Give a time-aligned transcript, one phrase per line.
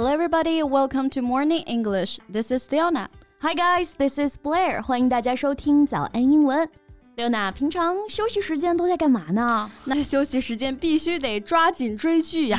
[0.00, 0.62] Hello, everybody.
[0.62, 2.18] Welcome to Morning English.
[2.26, 3.10] This is Leona.
[3.42, 3.92] Hi, guys.
[3.92, 4.80] This is Blair.
[4.80, 6.66] 欢迎大家收听早安英文。
[7.20, 9.70] 刘娜，平常休息时间都在干嘛呢？
[9.84, 12.58] 那休息时间必须得抓紧追剧呀！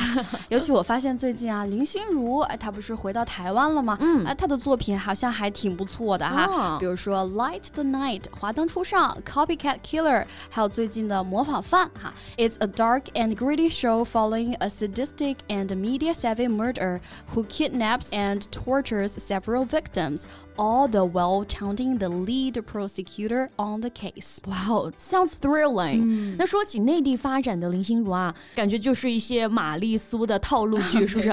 [0.50, 3.96] 尤其我发现最近啊，林心如哎，她不是回到台湾了吗？
[3.98, 6.76] 嗯，哎，她的作品好像还挺不错的哈。
[6.78, 12.14] 比如说《Light the Night》华灯初上，《Copycat Killer》，还有最近的《模仿犯》哈。
[12.36, 17.00] It's a dark and gritty show following a sadistic and media-savvy murderer
[17.34, 20.22] who kidnaps and tortures several victims.
[20.57, 24.39] all the while counting the lead prosecutor on the case.
[24.45, 26.35] Wow, sounds thrilling.
[26.37, 31.29] 那说起内地发展的林心如啊，感觉就是一些玛丽苏的套路剧，是不是？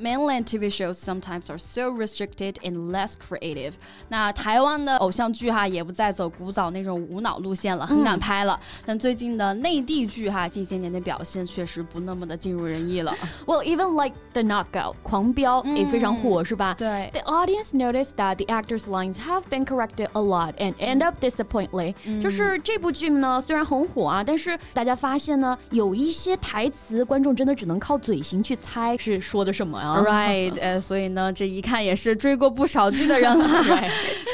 [0.00, 3.72] Mainland TV shows sometimes are so restricted and less creative.
[4.08, 8.58] 那台湾的偶像剧哈，也不再走古早那种无脑路线了，很敢拍了。
[8.86, 13.12] 但最近的内地剧哈，近些年的表现确实不那么的尽如人意了。
[13.46, 16.74] Well, even like The Knockout，狂飙也非常火，是吧？
[16.78, 17.10] 对。
[17.12, 21.94] The audience noticed that the actors' lines have been corrected a lot and end up disappointingly。
[22.20, 30.00] 就是这部剧呢，虽然很火啊，但是大家发现呢，有一些台词观众真的只能靠嘴型去猜是说的什么啊。
[30.00, 33.62] Right，呃，所以呢，这一看也是追过不少剧的人了。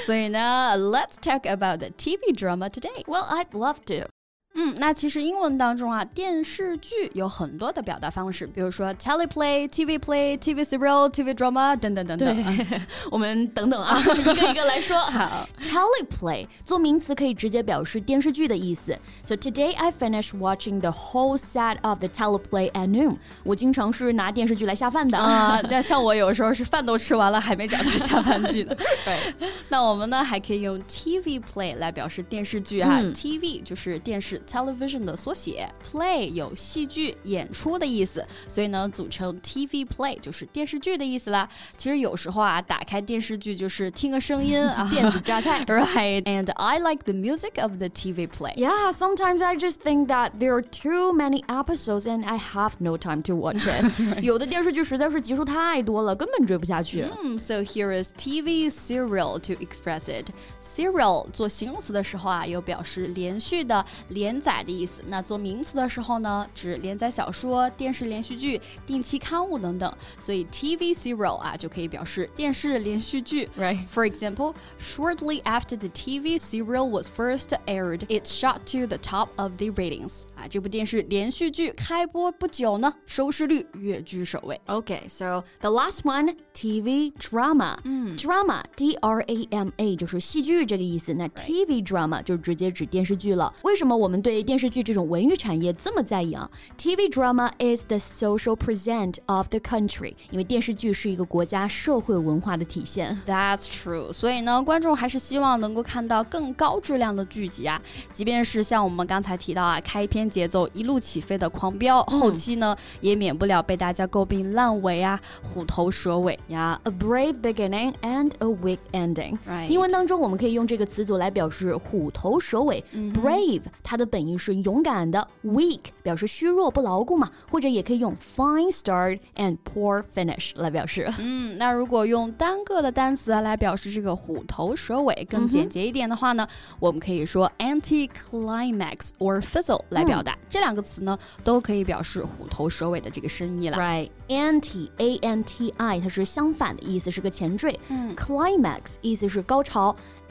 [0.06, 3.04] 所以呢，Let's talk about the TV drama today.
[3.06, 4.08] Well, I'd love to.
[4.57, 12.35] 嗯，那其实英文当中啊，电视剧有很多的表达方式，比如说 teleplay、TV play、TV serial、TV drama 等等等等。
[12.35, 14.97] 对， 我们等等啊， 一个一个来说。
[14.99, 18.97] 好，teleplay 做名词可以直接表示电视剧的意思。
[19.23, 23.17] So today I finished watching the whole set of the teleplay at noon。
[23.43, 25.59] 我经常是拿电视剧来下饭的啊。
[25.69, 28.73] 那像我有时候是饭都吃完了，还没找到下饭剧的。
[29.03, 29.33] 对。
[29.67, 33.01] 那我们呢，还可以用 TV play 来表示电视剧啊。
[33.13, 34.41] TV 就是电视。
[34.46, 41.48] television 的缩写，play 有戏剧演出的意思，所以呢，组成 TV play 就是电视剧的意思啦。
[41.76, 46.22] 其实有时候啊，打开电视剧就是听个声音啊，电子榨菜，right?
[46.22, 48.54] And I like the music of the TV play.
[48.56, 52.96] Yeah, sometimes I just think that there are too many episodes and I have no
[52.96, 54.22] time to watch it.
[54.22, 57.06] 有的电视剧实在是集数太多了，根本追不下去。
[57.22, 60.30] 嗯，So here is TV serial to express it.
[60.60, 64.33] Serial 做形容词的时候啊，有表示连续的连。
[64.34, 65.02] 连载的意思。
[65.08, 69.92] 那做名词的时候呢，指连载小说、电视连续剧、定期刊物等等。
[70.20, 73.48] 所以 TV serial 啊，就可以表示电视连续剧。
[73.58, 73.86] Right.
[73.88, 79.28] For example, shortly after the TV serial was first aired, it shot to the top
[79.36, 80.24] of the ratings.
[80.35, 84.59] 啊，这部电视连续剧开播不久呢，收视率跃居首位。
[84.67, 87.77] Okay, so the last one, TV drama.
[87.83, 91.13] 嗯，drama, D-R-A-M-A 就是戏剧这个意思。
[91.13, 93.53] 那 TV drama 就直接指电视剧了。
[93.63, 103.19] 为什么我们对电视剧这种文娱产业这么在意啊？TV drama is the social present of the country，因为电视剧是一个国家社会文化的体现。
[103.25, 104.11] That's true。
[104.11, 107.81] 所以呢，观众还是希望能够看到更高质量的剧集啊。
[108.13, 116.77] 即便是像我们刚才提到啊，开篇节奏一路起飞的狂飙，后期呢也免不了被大家诟病烂尾啊、虎头蛇尾呀。
[116.83, 119.37] A brave beginning and a weak ending。
[119.47, 119.69] Right。
[119.69, 122.83] 英文当中我们可以用这个词组来表示虎头蛇尾。
[122.93, 131.09] Brave，它的本意是勇敢的，weak 表示虚弱不牢固嘛，或者也可以用 fine start and poor finish 来表示。
[131.17, 136.45] 嗯，那如果用单个的单词来表示这个虎头蛇尾，更简洁一点的话呢，
[136.81, 140.37] 我们可以说 anti-climax or fizzle 来表达。
[140.49, 143.77] 这两个词呢，都可以表示虎头蛇尾的这个深意了。
[143.77, 147.79] Right，anti a n t i 它是相反的意思，是个前缀。
[147.89, 149.95] 嗯，climax 意思是高潮。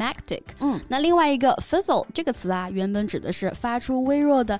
[0.00, 0.42] climactic。
[0.60, 4.58] 嗯，那另外一个 fizzle 这个词啊，原本指的是发出微弱的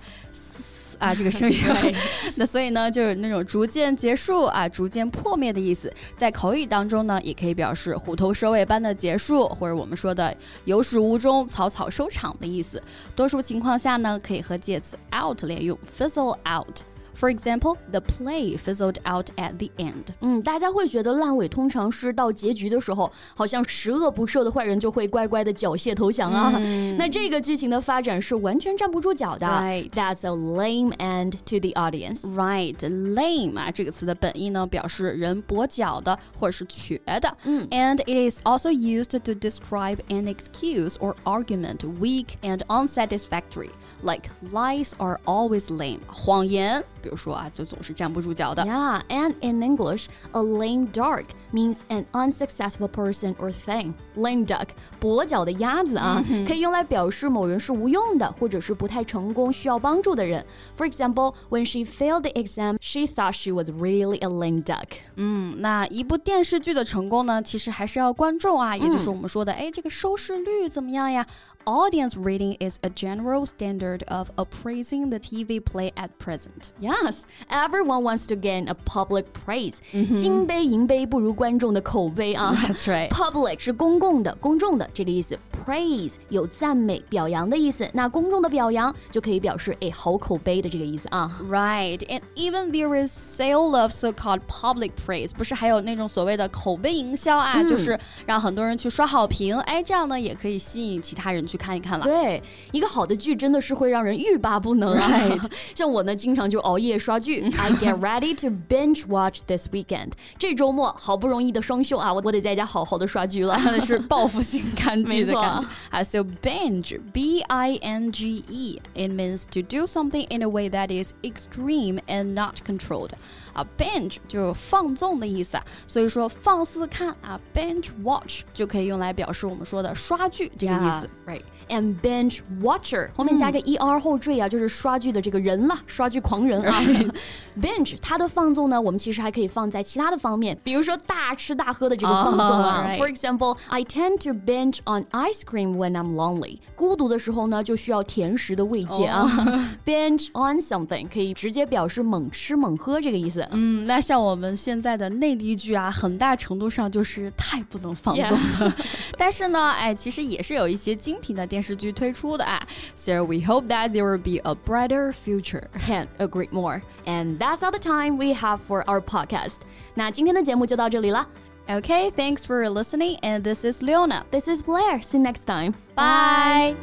[0.98, 1.58] 啊这个声音，
[2.36, 5.92] 那所以呢，就是那种逐渐结束啊、逐渐破灭的意思。
[6.16, 12.82] 在口语当中呢，也可以表示虎头蛇尾般的结束，或者我们说的有始无终、草草收场的意思。
[13.16, 16.80] 多数情况下呢，可以和介词 out 连用，fizzle out。
[17.19, 20.13] For example, the play fizzled out at the end.
[20.19, 26.51] 嗯，大家会觉得烂尾通常是到结局的时候，好像十恶不赦的坏人就会乖乖的缴械投降啊。
[26.57, 29.47] 嗯、那这个剧情的发展是完全站不住脚的。
[29.47, 29.89] Right.
[29.91, 32.21] That's a lame end to the audience.
[32.21, 32.75] Right.
[32.79, 37.37] Lame 啊，这个词的本意呢，表示人跛脚的或者是瘸的。
[37.45, 37.65] 嗯。
[37.69, 43.69] And it is also used to describe an excuse or argument weak and unsatisfactory.
[44.01, 45.99] Like lies are always lame.
[46.07, 48.63] 谎言，比 如说啊，就总是站不住脚的。
[48.63, 53.93] Yeah, and in English, a lame duck means an unsuccessful person or thing.
[54.15, 60.45] Lame duck，跛脚的鸭子啊，可以用来表示某人是无用的，或者是不太成功，需要帮助的人。
[60.77, 64.87] For example, when she failed the exam, she thought she was really a lame duck.
[65.15, 71.25] 嗯，那一部电视剧的成功呢，其实还是要观众啊，也就是我们说的，哎，这个收视率怎么样呀？
[71.65, 76.69] Audience rating is a general standard of appraising the TV play at present.
[76.89, 79.75] Yes, everyone wants to gain a public praise.
[79.93, 80.15] Mm-hmm.
[80.15, 82.53] 金杯银杯不如观众的口碑啊。
[82.55, 83.09] That's right.
[83.09, 85.37] Public 是公共的、公众的这个意思。
[85.70, 87.88] Praise 有赞美、表扬的意思。
[87.92, 91.30] 那公众的表扬就可以表示哎好口碑的这个意思啊。
[91.48, 95.30] Right, and even there is sale of so-called public praise.
[95.32, 99.58] 不是还有那种所谓的口碑营销啊，嗯、就是让很多人去刷好评。
[99.60, 101.46] 哎，这样呢也可以吸引其他人。
[101.46, 102.04] 去看一看了。
[102.04, 105.10] 对，一个好的剧真的是会让人欲罢不能啊！
[105.74, 107.40] 像我呢，经常就熬夜刷剧。
[107.58, 110.12] I get ready to binge watch this weekend。
[110.38, 116.03] 这周末好不容易的双休啊，我我得在家好好的刷剧了， 那是报复性看剧的感 觉 啊。
[116.03, 122.61] So binge, B-I-N-G-E, it means to do something in a way that is extreme and not
[122.65, 123.11] controlled.
[123.53, 131.41] 啊，binge 就是放纵的意思啊，所以说放肆看啊，binge watch 就可以用来表示我们说的刷剧这个意思，right。
[131.70, 136.82] And binge watcher 后面加个 er 后缀啊，就是刷剧的这个人了，刷剧狂人啊。
[137.60, 142.88] binge 它的放纵呢，我们其实还可以放在其他的方面，比如说大吃大喝的这个放纵啊。
[142.98, 146.58] For example, I tend to binge on ice cream when I'm lonely。
[146.74, 149.24] 孤独的时候呢，就需要甜食的慰藉啊。
[149.86, 153.46] binge on something 可以直接表示猛吃猛喝这个意思。
[153.52, 158.76] 嗯，那像我们现在的内地剧啊，很大程度上就是太不能放纵了。
[159.16, 161.59] 但是呢，哎，其实也是有一些精品的电。
[161.59, 162.61] 电视剧推出的啊。
[162.93, 165.69] So we hope that there will be a brighter future.
[165.87, 166.83] Can't agree more.
[167.07, 169.61] And that's all the time we have for our podcast.
[169.95, 171.27] 那今天的节目就到这里了。
[171.67, 173.17] Okay, thanks for listening.
[173.21, 174.25] And this is Leona.
[174.29, 175.01] This is Blair.
[175.01, 175.73] See you next time.
[175.95, 176.75] Bye.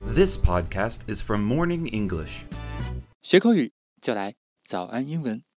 [0.00, 2.44] This podcast is from Morning English.
[3.20, 4.34] 学口语就来
[4.64, 5.48] 早安英文。